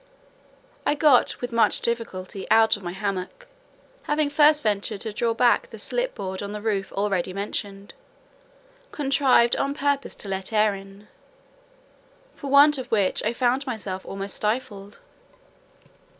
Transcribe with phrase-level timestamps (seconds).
[0.83, 3.45] I got with much difficulty out of my hammock,
[4.01, 7.93] having first ventured to draw back the slip board on the roof already mentioned,
[8.91, 11.07] contrived on purpose to let in air,
[12.33, 14.97] for want of which I found myself almost stifled.